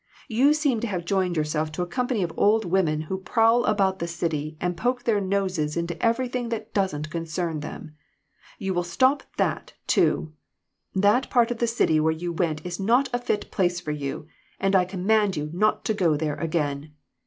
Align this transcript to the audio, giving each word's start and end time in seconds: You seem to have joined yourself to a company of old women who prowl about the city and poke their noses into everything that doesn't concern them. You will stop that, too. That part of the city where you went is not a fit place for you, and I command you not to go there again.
You 0.27 0.55
seem 0.55 0.79
to 0.79 0.87
have 0.87 1.05
joined 1.05 1.37
yourself 1.37 1.71
to 1.73 1.83
a 1.83 1.85
company 1.85 2.23
of 2.23 2.33
old 2.35 2.65
women 2.65 3.01
who 3.01 3.19
prowl 3.19 3.63
about 3.65 3.99
the 3.99 4.07
city 4.07 4.57
and 4.59 4.75
poke 4.75 5.03
their 5.03 5.21
noses 5.21 5.77
into 5.77 6.03
everything 6.03 6.49
that 6.49 6.73
doesn't 6.73 7.11
concern 7.11 7.59
them. 7.59 7.95
You 8.57 8.73
will 8.73 8.83
stop 8.83 9.21
that, 9.37 9.73
too. 9.85 10.33
That 10.95 11.29
part 11.29 11.51
of 11.51 11.59
the 11.59 11.67
city 11.67 11.99
where 11.99 12.11
you 12.11 12.33
went 12.33 12.65
is 12.65 12.79
not 12.79 13.09
a 13.13 13.19
fit 13.19 13.51
place 13.51 13.79
for 13.79 13.91
you, 13.91 14.25
and 14.59 14.75
I 14.75 14.85
command 14.85 15.37
you 15.37 15.51
not 15.53 15.85
to 15.85 15.93
go 15.93 16.17
there 16.17 16.33
again. 16.35 16.95